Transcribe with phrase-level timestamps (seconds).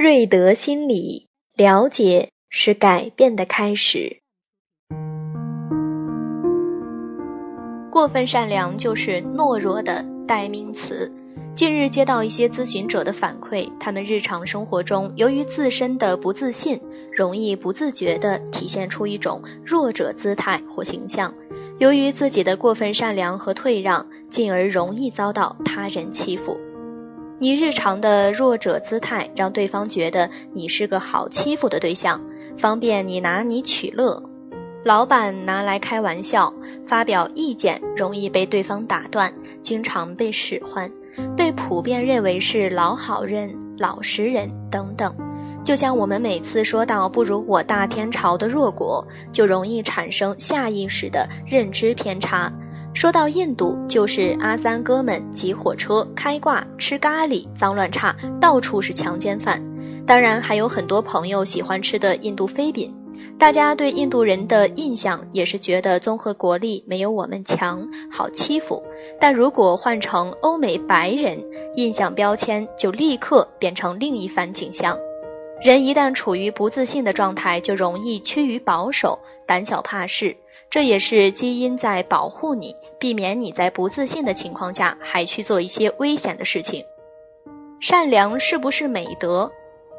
[0.00, 4.20] 瑞德心理，了解是改变的开始。
[7.90, 11.12] 过分善良就是懦弱的代名词。
[11.56, 16.80] 近日接到一些咨询者的反馈，他们日常生活中由于自身的不自信，
[17.10, 21.34] 容易不自觉地体现出一种弱者姿态或形象。
[21.80, 26.60] 由于自己的过分善良和退让，进而容易遭到他人欺负。
[27.40, 32.20] 你日常的弱者姿态，让对方觉得你是个好欺负的对象，
[32.56, 34.24] 方便你拿你取乐。
[34.84, 36.52] 老板拿来开玩笑，
[36.86, 40.90] 发表意见容易被对方打断，经常被使唤，
[41.36, 45.14] 被普遍认为是老好人、老实人等等。
[45.64, 52.52] 就像我们每次说到不如我大天朝的弱国，就容易产生下意识的认知偏差。
[52.94, 59.62] 说到印度，就是阿三哥们挤火车、开挂、吃咖喱、脏乱差，到处是强奸犯。
[60.04, 62.94] 当然，还有很多朋友喜欢吃的印度飞饼。
[63.38, 68.82] 大家对印度人的印象也是觉得综合国力没有我们强，好欺负。
[69.20, 71.44] 但如果换成欧美白人，
[71.76, 74.98] 印象标签就立刻变成另一番景象。
[75.60, 80.36] 人一旦处于不自信的状态，就容易趋于保守、胆小怕事。
[80.70, 86.84] 这也是基因在保护你，避免你在不自信的情况下还去做一些危险的事情。
[87.80, 89.50] 善良是不是美德？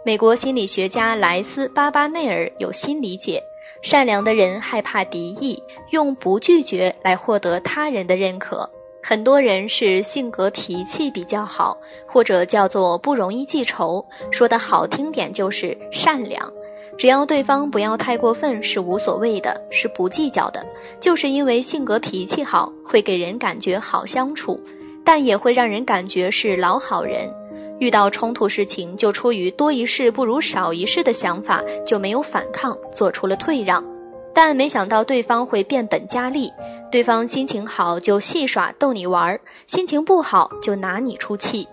[0.06, 3.44] 美国心理学家莱斯·巴巴内尔有新理解：
[3.82, 8.70] 善良的人害怕敌意，用不拒绝来获得他人的认可。
[9.10, 16.54] 很多人是性格脾气比较好，或者叫做不容易记仇，说的好听点就是善良。
[16.96, 20.68] 只要对方不要太过分，是无所谓的，是不计较的。
[21.00, 24.60] 就是因为性格脾气好，会给人感觉好相处，
[25.04, 27.34] 但也会让人感觉是老好人。
[27.80, 33.84] 遇到冲突事情，就出于多一事不如少一事的想法，就没有反抗，做出了退让。
[34.32, 36.54] 但没想到对方会变本加厉，
[36.92, 41.68] 对方心情好就戏耍逗你玩，心情不好就拿你出气。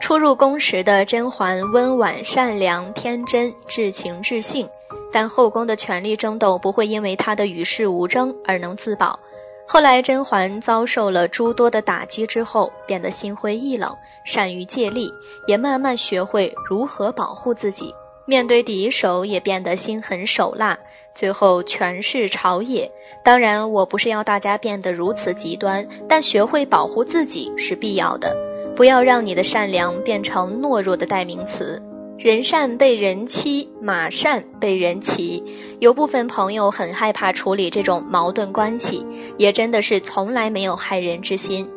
[0.00, 4.68] 初入宫时的甄嬛温婉善良、天真、至情至性，
[5.12, 9.18] 但后宫的权力争斗不会因为她的与世无争而能自保。
[9.66, 15.12] 后来甄嬛遭受了诸多的打击之后，变得心灰意冷，善于借力，
[15.46, 17.94] 也慢慢学会如何保护自己。
[18.26, 20.78] 面对敌手也变得心狠手辣，
[21.14, 22.92] 最后权势朝野。
[23.24, 28.36] 当然，我不是要大家变得如此极端，但学会保护自己是必要的。
[28.76, 31.82] 不要让你的善良变成懦弱的代名词。
[32.18, 35.42] 人善被人欺，马善被人骑。
[35.80, 39.06] 有部分朋友很害怕处理这种矛盾关系，
[39.38, 41.70] 也真的是从来没有害人之心。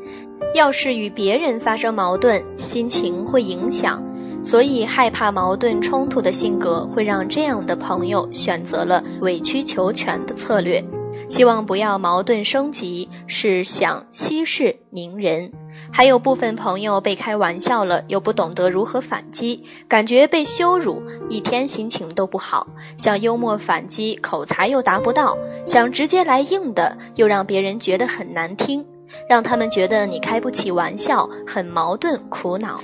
[0.54, 4.04] 要是与别人发生矛盾，心情会影响，
[4.44, 10.84] 所以害怕矛盾冲突的性格会让这样的朋友选择了委曲求全的策略。
[11.30, 15.52] 希望不要矛盾升级，是想息事宁人。
[15.92, 22.68] 还有部分朋友被开玩笑了，又不懂得如何反击，感觉被羞辱，一天心情都不好。
[22.98, 28.86] 想幽默反击，口才又达不到；想直接来硬的，又让别人觉得很难听，
[29.30, 32.82] 让他们觉得你开不起玩笑，很矛盾苦恼。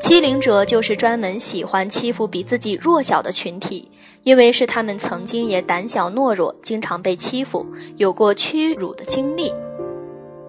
[0.00, 3.90] 欺凌者就是专门喜欢欺负比自己弱小的群体，
[4.24, 7.66] 因为是他们曾经也胆小懦弱，经常被欺负，
[7.96, 9.52] 有过屈辱的经历。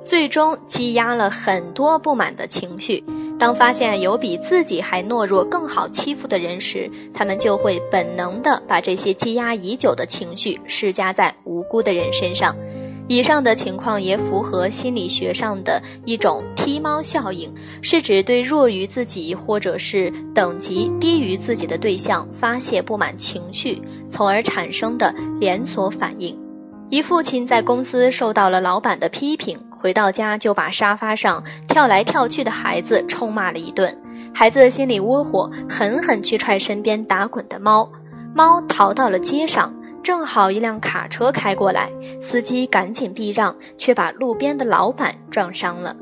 [0.03, 3.03] 最终积压了很多不满的情绪。
[3.38, 12.56] 当发现有比自己还懦弱、更好欺负的人时，他们就会本能的把这些积压已久的情绪施加在无辜的人身上。
[13.07, 26.39] 以上的情况也符合心理学上的一种踢猫效应，是指对弱于自己或者是等级低于自己的对象发泄不满情绪，从而产生的连锁反应。
[26.89, 33.97] 一父亲在公司受到了老板的批评，回到家就把沙发上跳来跳去的孩子臭骂了一顿。
[34.33, 37.92] 孩子心里窝火，狠狠去踹身边打滚的猫，
[38.33, 39.74] 猫逃到了街上。
[40.03, 45.95] 正好一辆卡车开过来，司机赶紧避让，却把路边的老板撞伤了。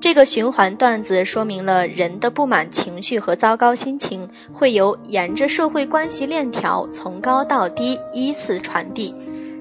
[0.00, 9.14] 这个循环段子说明了人的不满情绪和糟糕心情会由沿着社会关系链条从高到低依次传递。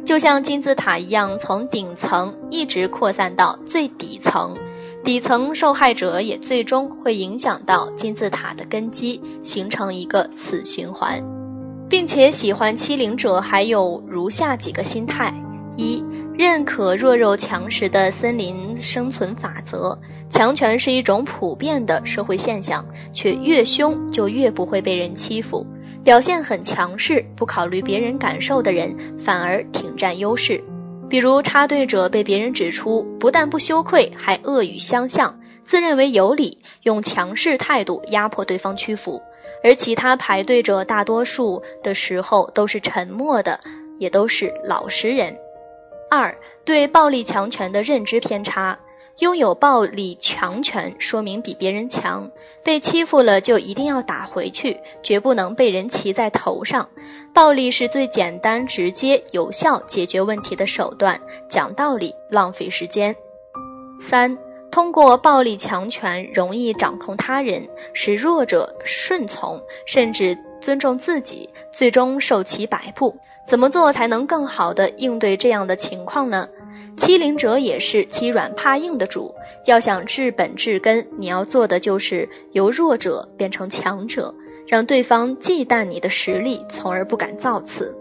[0.06, 4.58] 就像金字塔一样，从顶层一直扩散到最底层，
[5.06, 11.33] 底层受害者也最终会影响到金字塔的根基，形成一个死循环。
[11.94, 15.36] 并且喜欢欺凌者还有如下几个心态：
[15.78, 16.04] 一、
[16.36, 25.68] 认可弱肉强食的森林生存法则，强权是一种普遍的社会现象，却越凶就越不会被人欺负。
[26.04, 30.64] 表现很强势、不考虑别人感受的人，反而挺占优势。
[31.12, 39.22] 比如插队者被别人指出，不但不羞愧，还恶语相向，自认为有理，用强势态度压迫对方屈服；
[39.64, 43.60] 而其他排队者大多数的时候都是沉默的，
[43.98, 45.38] 也都是老实人。
[46.12, 48.80] 二对暴力强权的认知偏差，
[49.18, 52.32] 拥有暴力强权说明比别人强，
[52.64, 56.90] 被欺负了就一定要打回去，绝不能被人骑在头上。
[57.34, 63.16] 暴力是最简单、直接、有效解决问题的手段，讲道理浪费时间。
[64.02, 64.38] 三
[64.74, 73.18] 通过暴力强权容易掌控他人，使弱者顺从，甚至尊重自己，最终受其摆布。
[73.46, 76.50] 怎么做才能更好的应对这样的情况呢？
[76.98, 79.36] 欺凌者也是欺软怕硬的主，
[79.68, 84.34] 要想治本治根，你要做的就是由弱者变成强者，
[84.68, 87.96] 让对方忌惮你的实力，从而不敢造次。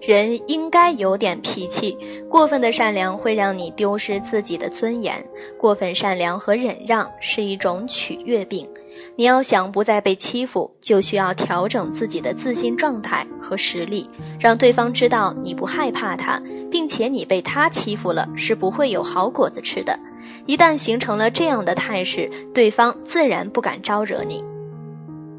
[0.00, 1.98] 人应该有点脾气，
[2.30, 5.26] 过分的善良会让你丢失自己的尊严，
[5.58, 8.68] 过分善良和忍让是一种取悦病。
[9.16, 14.08] 你要想不再被欺负，就需要调整自己的自信状态和实力，
[14.38, 19.98] 让对方知道你不害怕他，并且你被他欺负了是不会有好果子吃的。
[20.46, 24.44] 一旦形成了这样的态势，对方自然不敢招惹你。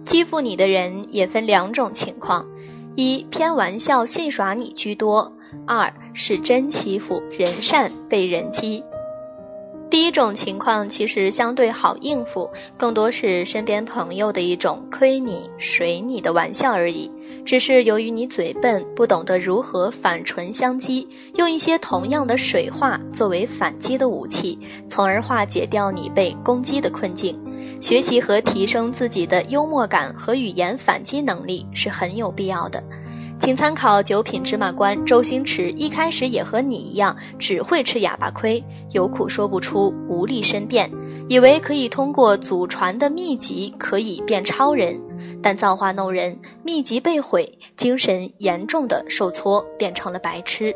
[0.06, 2.48] 欺负你的人也分两种情况：
[2.96, 5.32] 一偏玩笑戏耍你居多；
[5.66, 8.84] 二是真欺负，人善被人欺。
[9.90, 17.12] 第一种情况其实相对好应付，更多是身边朋友的一种亏你、水你的玩笑而已。
[17.46, 24.60] 只是由于你嘴笨，不懂得如何反唇相讥，用一些同样的水话作为反击的武器，
[24.90, 27.40] 从而化解掉你被攻击的困境。
[27.82, 32.84] 学习和提升自己的幽默感和语言反击能力是很有必要的。
[33.40, 40.92] 请参考九品芝麻官周星驰，一开始也和你一样，只会吃哑巴亏，有苦说不出，无力申辩，
[41.28, 45.02] 以为可以通过祖传的秘籍可以变超人，
[45.42, 50.76] 但造化弄人，秘籍被毁，精神严重的受挫，变成了白痴。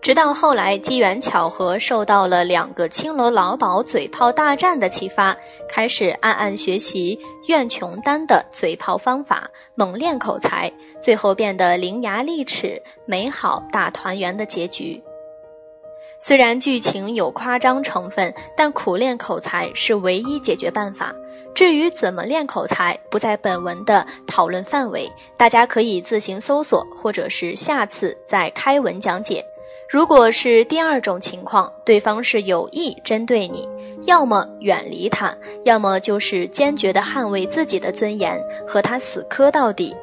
[0.00, 5.36] 直到后来机缘巧合，受到了两个青楼老鸨嘴炮大战的启发，
[5.68, 10.72] 开始暗暗学习苑琼丹的嘴炮方法，猛练口才，
[11.02, 15.02] 最后变得伶牙俐齿，美好大团圆的结局。
[16.20, 21.14] 虽然剧情有夸张成分，但苦练口才是唯一解决办法。
[21.54, 29.44] 至于怎么练口才，不在本文的讨论范围，大家可以自行搜索，或者是下次再开文讲解。
[29.88, 33.66] 如果是第二种情况，对方是有意针对你，
[34.04, 39.96] 要么远离他，要么就是坚决的捍卫自己的尊严，和他死磕到底。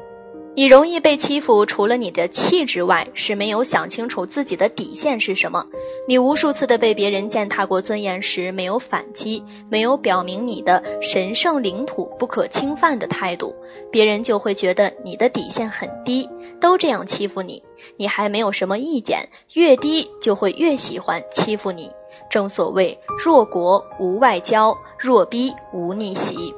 [0.56, 5.66] 你容易被欺负，除了你的气之外，是没有想清楚自己的底线是什么。
[6.08, 13.54] 你无数次的被别人践踏过尊严时，没有反击，没有表明你的神圣领土不可侵犯的态度，
[13.92, 17.62] 别人就会觉得你的底线很低，都这样欺负你，
[17.98, 21.90] 你还没有什么意见，越低就会越喜欢欺负你。
[22.30, 26.54] 正所谓弱国无外交，弱逼无逆袭。